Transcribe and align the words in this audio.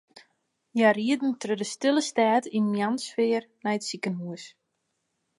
Hja 0.75 0.89
rieden 0.97 1.31
troch 1.41 1.59
de 1.61 1.67
stille 1.75 2.03
stêd 2.09 2.43
yn 2.57 2.65
moarnssfear 2.73 3.43
nei 3.63 3.75
it 3.77 3.85
sikehûs. 3.89 4.43